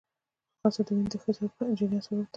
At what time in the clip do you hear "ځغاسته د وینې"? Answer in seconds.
0.59-1.09